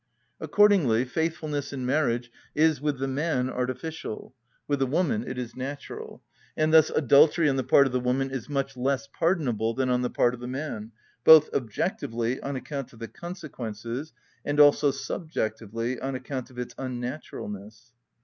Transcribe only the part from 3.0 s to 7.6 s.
man artificial, with the woman it is natural, and thus adultery on